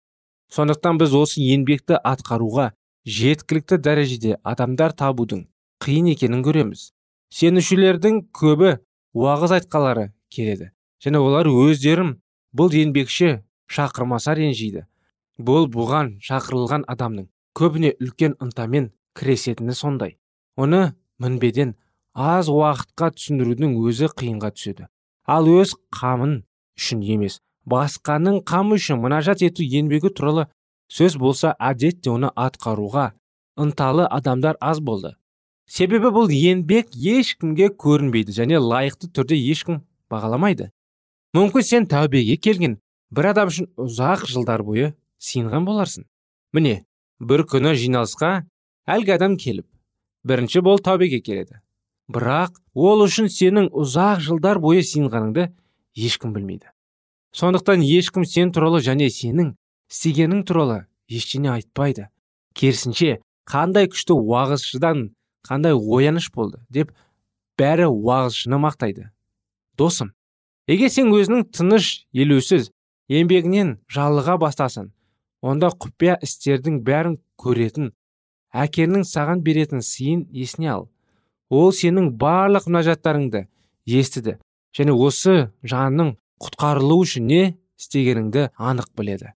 Сондықтан 0.51 0.99
біз 0.99 1.13
осы 1.15 1.39
еңбекті 1.45 1.95
атқаруға 1.95 2.73
жеткілікті 3.07 3.79
дәрежеде 3.79 4.35
адамдар 4.43 4.91
табудың 4.91 5.45
қиын 5.79 6.11
екенін 6.11 6.43
көреміз. 6.43 6.89
Сенушілердің 7.31 8.21
көбі 8.35 8.77
уағыз 9.15 9.55
айтқалары 9.57 10.11
келеді. 10.29 10.71
Және 11.01 11.17
олар 11.17 11.47
өздерін 11.49 12.17
бұл 12.55 12.73
еңбекші 12.75 13.41
шақырмаса 13.71 14.35
ренжиді 14.37 14.85
бұл 15.41 15.67
бұған 15.73 16.17
шақырылған 16.23 16.85
адамның 16.91 17.27
көбіне 17.57 17.93
үлкен 17.99 18.35
ынтамен 18.43 18.91
кіресетіні 19.17 19.73
сондай. 19.75 20.17
Оны 20.55 20.93
мінбеден 21.19 21.75
аз 22.13 22.49
уақытқа 22.51 23.11
түсіндірудің 23.15 23.77
өзі 23.81 24.11
қиынға 24.11 24.51
түседі. 24.55 24.87
Ал 25.25 25.47
өз 25.47 25.73
қамын 25.95 26.41
үшін 26.77 27.03
емес 27.15 27.39
басқаның 27.65 28.41
қамы 28.47 28.77
үшін 28.79 29.01
мұнажат 29.03 29.43
ету 29.45 29.63
еңбегі 29.63 30.11
туралы 30.17 30.47
сөз 30.91 31.17
болса 31.17 31.55
әдетте 31.59 32.11
оны 32.11 32.31
атқаруға 32.35 33.11
ынталы 33.57 34.07
адамдар 34.07 34.57
аз 34.59 34.79
болды. 34.79 35.15
Себебі 35.67 36.11
бұл 36.13 36.31
еңбек 36.33 36.95
ешкімге 36.95 37.71
көрінбейді 37.73 38.35
және 38.35 38.59
лайықты 38.61 39.09
түрде 39.11 39.37
ешкім 39.37 39.81
бағаламайды. 40.11 40.71
Мүмкін 41.35 41.63
сен 41.63 41.87
тәубеге 41.87 42.37
келген 42.37 42.79
бір 43.11 43.31
адам 43.31 43.51
үшін 43.51 43.69
ұзақ 43.79 44.27
жылдар 44.27 44.63
бойы 44.67 44.93
сиынған 45.19 45.67
боларсың. 45.67 46.05
Міне 46.53 46.83
бір 47.19 47.45
күні 47.47 47.75
жиналысқа 47.79 48.41
әлгі 48.87 49.15
адам 49.15 49.37
келіп 49.39 49.67
бірінші 50.23 50.61
бол 50.61 50.79
тәубеге 50.79 51.21
келеді. 51.21 51.61
Бірақ 52.11 52.59
ол 52.75 53.05
үшін 53.05 53.29
сенің 53.31 53.69
ұзақ 53.71 54.21
жылдар 54.25 54.59
бойы 54.59 54.83
сиынғаныңды 54.85 55.47
ешкім 55.95 56.33
білмейді. 56.35 56.67
Сондықтан 57.31 57.83
ешкім 57.85 58.25
сен 58.27 58.51
туралы 58.51 58.81
және 58.83 59.07
сенің 59.09 59.53
істегенің 59.91 60.43
туралы 60.47 60.85
ештеңе 61.07 61.53
айтпайды. 61.55 62.09
Керісінше 62.53 63.21
қандай 63.47 63.87
күшті 63.87 64.17
уағызшыдан 64.17 65.09
қандай 65.47 65.73
ояныш 65.73 66.31
болды 66.33 66.61
деп 66.69 66.91
бәрі 67.59 67.87
уағызшыны 67.89 68.59
мақтайды. 68.61 69.09
Досым 69.77 70.13
егер 70.67 70.89
сен 70.89 71.11
өзінің 71.13 71.47
тыныш 71.55 72.05
елеусіз 72.13 72.71
еңбегінен 73.11 73.77
жалыға 73.91 74.37
бастасын 74.41 74.91
онда 75.41 75.71
құпия 75.73 76.17
істердің 76.23 76.81
бәрін 76.85 77.17
көретін 77.41 77.91
әкенің 78.53 79.05
саған 79.07 79.41
беретін 79.43 79.81
сыйын 79.81 80.27
есіне 80.31 80.71
ал. 80.75 80.89
Ол 81.49 81.71
сенің 81.75 82.13
барлық 82.19 82.67
мұнажаттарыңды 82.69 83.45
естіді 83.85 84.37
және 84.77 84.95
осы 84.95 85.51
жанның 85.63 86.15
құтқарылуы 86.41 87.05
үшін 87.05 87.27
не 87.27 87.41
істегеніңді 87.79 88.49
анық 88.57 88.91
біледі. 88.97 89.33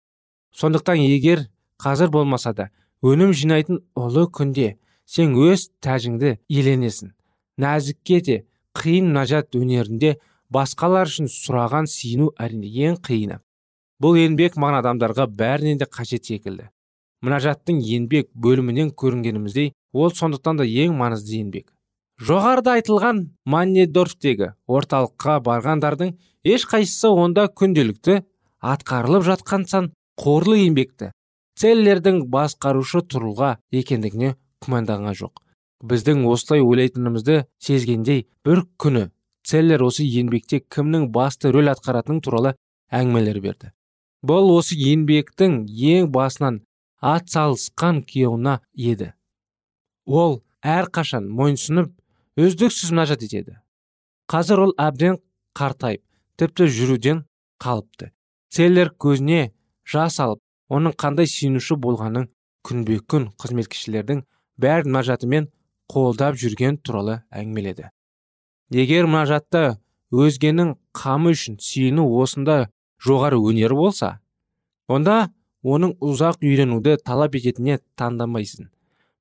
Сондықтан 0.53 1.01
егер 1.01 1.47
қазір 1.81 2.11
болмаса 2.13 2.53
да 2.53 2.69
өнім 3.01 3.33
жинайтын 3.33 3.81
ұлы 3.97 4.27
күнде 4.29 4.75
сен 5.05 5.35
өз 5.37 5.69
тәжіңді 5.83 6.37
иеленесің 6.49 7.13
нәзікке 7.63 8.21
де 8.27 8.37
қиын 8.77 9.11
мұнажат 9.11 9.57
өнерінде 9.59 10.15
басқалар 10.53 11.11
үшін 11.11 11.29
сұраған 11.31 11.89
сиыну 11.89 12.31
әрине 12.39 12.71
ең 12.87 12.97
қиыны. 13.05 13.39
Бұл 14.01 14.17
еңбек 14.19 14.57
маған 14.57 14.81
адамдарға 14.81 15.27
бәрінен 15.37 15.79
де 15.81 15.85
қажет 15.85 16.25
секілді. 16.25 16.69
Мұнажаттың 17.23 17.79
еңбек 17.85 18.31
бөлімінен 18.33 18.91
көрінгеніміздей 18.97 19.71
ол 19.93 20.11
сондықтан 20.11 20.59
да 20.59 20.65
ең 20.67 20.97
маңызды 20.97 21.39
еңбек 21.39 21.73
жоғарыда 22.21 22.77
айтылған 22.77 23.19
маннедорфтегі 23.49 24.51
орталыққа 24.69 25.39
барғандардың 25.47 26.13
ешқайсысы 26.45 27.09
онда 27.09 27.47
күнделікті 27.59 28.19
атқарылып 28.73 29.25
жатқан 29.27 29.65
сан 29.69 29.89
қорлы 30.21 30.59
еңбекті 30.67 31.09
целлердің 31.59 32.23
басқарушы 32.33 33.01
тұруға 33.09 33.55
екендігіне 33.73 34.35
күмәндаған 34.63 35.17
жоқ. 35.19 35.41
Біздің 35.83 36.23
осылай 36.31 36.63
ойлайтынымызды 36.63 37.43
сезгендей 37.59 38.25
бір 38.45 38.63
күні 38.79 39.09
целлер 39.43 39.83
осы 39.83 40.05
еңбекте 40.07 40.61
кімнің 40.73 41.09
басты 41.15 41.51
рөл 41.51 41.71
атқаратыны 41.73 42.23
туралы 42.23 42.53
әңгімелер 42.91 43.41
берді. 43.43 43.73
Бұл 44.23 44.53
осы 44.55 44.77
еңбектің 44.79 45.65
ең 45.67 46.07
басынан 46.15 46.61
ат 47.01 47.27
салысқан 47.33 48.05
күйеуіна 48.07 48.61
еді. 48.73 49.11
Ол 50.07 50.39
әрқашан 50.63 51.27
мойынсұнып 51.27 51.91
үздіксіз 52.39 52.95
мінәжат 52.95 53.27
етеді 53.27 53.59
қазір 54.33 54.63
ол 54.65 54.71
әбден 54.79 55.19
қартайып 55.57 56.01
тіпті 56.39 56.67
жүруден 56.71 57.23
қалыпты. 57.61 58.11
Целлер 58.49 58.93
көзіне 58.97 59.51
жас 59.85 60.19
алып 60.23 60.41
оның 60.73 60.95
қандай 60.97 61.27
сүйінуші 61.29 61.77
болғанын 61.83 62.29
күнбе 62.65 62.99
күн 63.09 63.29
қызметкішілердің 63.41 64.23
бәрін 64.61 64.91
мінәжатымен 64.91 65.49
қолдап 65.91 66.37
жүрген 66.39 66.77
туралы 66.81 67.21
әңгімеледі. 67.31 67.89
Егер 68.73 69.07
мұнажатта 69.09 69.77
өзгенің 70.13 70.75
қамы 70.97 71.33
үшін 71.37 71.59
сүйіну 71.61 72.05
осында 72.21 72.67
жоғары 73.03 73.39
өнер 73.41 73.75
болса 73.77 74.19
онда 74.87 75.33
оның 75.63 75.97
ұзақ 76.03 76.43
үйренуді 76.43 76.97
талап 77.05 77.35
ететініне 77.39 77.79
таңдамайсың 77.99 78.69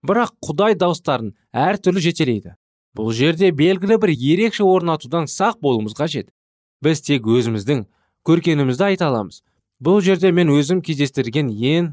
бірақ 0.06 0.34
құдай 0.42 0.76
дауыстарын 0.78 1.32
әртүрлі 1.54 2.02
жетелейді. 2.02 2.56
Бұл 2.96 3.12
жерде 3.16 3.52
белгілі 3.56 3.96
бір 4.02 4.12
ерекше 4.12 4.64
орнатудан 4.66 5.28
сақ 5.30 5.60
болуымыз 5.62 5.94
қажет. 5.96 6.28
Біз 6.82 7.00
тек 7.06 7.24
өзіміздің 7.24 7.86
көркенімізді 8.26 8.88
айта 8.90 9.08
аламыз. 9.08 9.40
Бұл 9.80 10.02
жерде 10.04 10.32
мен 10.34 10.50
өзім 10.52 10.82
кездестірген 10.84 11.48
ең 11.48 11.92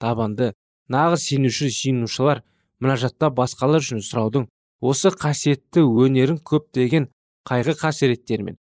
табанды 0.00 0.54
нағыз 0.88 1.26
сенуші 1.26 1.68
сүйінушілер 1.74 2.42
мұнажатта 2.80 3.30
басқалар 3.36 3.84
үшін 3.84 4.02
сұраудың 4.04 4.48
осы 4.80 5.12
қасиетті 5.12 5.84
өнерін 5.84 6.40
көптеген 6.50 7.08
қайғы 7.48 7.76
қасіреттер 7.80 8.44
мен 8.46 8.58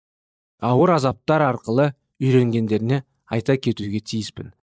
ауыр 0.61 0.95
азаптар 0.97 1.43
арқылы 1.45 1.91
үйренгендеріне 2.21 3.03
айта 3.29 3.57
кетуге 3.57 3.99
тиіспін. 4.01 4.53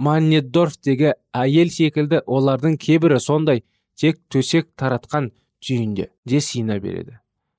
Маннедорфтегі 0.00 1.12
әйел 1.36 1.70
секілді 1.70 2.22
олардың 2.26 2.78
кейбірі 2.80 3.20
сондай 3.20 3.62
тек 4.00 4.18
төсек 4.32 4.70
таратқан 4.80 5.30
түйінде 5.60 6.08
де 6.24 6.40
сина 6.40 6.80
береді. 6.80 7.18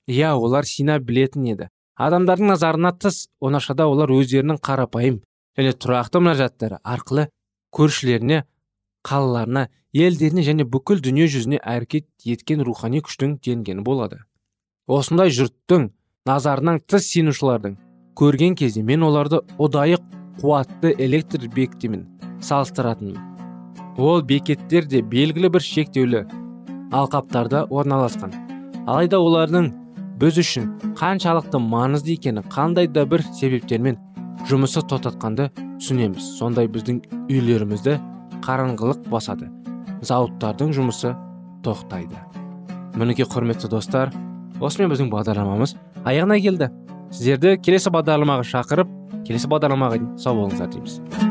Иә 0.09 0.33
олар 0.33 0.65
сина 0.65 0.97
білетін 0.99 1.45
еді. 1.53 1.69
Адамдардың 1.95 2.49
назарына 2.55 2.91
тыс 2.97 3.27
оңашада 3.39 3.85
олар 3.85 4.09
өздерінің 4.09 4.57
қарапайым 4.65 5.21
және 5.57 5.75
тұрақты 5.77 6.21
мұнажаттары 6.23 6.79
арқылы 6.81 7.27
көршілеріне 7.75 8.41
қалаларына 9.07 9.67
елдеріне 9.93 10.43
және 10.47 10.65
бүкіл 10.67 11.01
дүние 11.03 11.27
жүзіне 11.31 11.59
әрекет 11.61 12.07
еткен 12.25 12.63
рухани 12.65 13.01
күштің 13.05 13.39
денгені 13.45 13.83
болады. 13.85 14.21
Осындай 14.87 15.33
жұрттың 15.33 15.89
назарынан 16.27 16.81
тыс 16.87 17.09
сенушілердің 17.11 17.77
көрген 18.17 18.55
кезде 18.59 18.83
мен 18.83 19.03
оларды 19.07 19.41
ұдайы 19.59 19.97
қуатты 20.41 20.93
электр 20.99 21.47
бекетімен 21.55 22.05
салыстыратынмын. 22.41 23.17
Ол 23.97 24.21
бекеттер 24.21 24.85
де 24.85 25.01
белгілі 25.01 25.49
бір 25.51 25.65
шектеулі 25.65 26.23
алқаптарда 26.91 27.65
орналасқан. 27.69 28.33
Алайда 28.87 29.19
олардың 29.21 29.71
біз 30.21 30.39
үшін 30.41 30.69
қаншалықты 30.99 31.59
маңызды 31.61 32.15
екені 32.17 32.43
қандай 32.53 32.87
да 32.87 33.05
бір 33.05 33.23
себептермен 33.37 33.99
жұмысы 34.49 34.83
тоқтатқанды 34.85 35.49
түсінеміз. 35.79 36.23
Сондай 36.39 36.69
біздің 36.71 37.01
үйлерімізді 37.29 37.97
қараңғылық 38.45 39.07
басады. 39.11 39.49
Зауыттардың 40.01 40.73
жұмысы 40.75 41.13
тоқтайды. 41.65 42.19
Мінекей 42.97 43.27
құрметті 43.29 43.69
достар 43.71 44.13
осымен 44.59 44.91
біздің 44.91 45.11
бағдарламамыз 45.13 45.75
аяғына 46.05 46.39
келді. 46.43 46.71
Сіздерді 47.11 47.57
келесі 47.63 47.93
бағдарламаға 47.93 48.47
шақырып 48.53 48.95
келесі 49.27 49.51
бағдарламаға 49.51 50.01
сау 50.21 50.41
болыңыздар 50.41 50.73
дейміз. 50.73 51.30